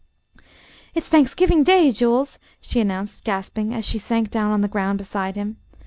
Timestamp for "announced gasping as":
2.79-3.85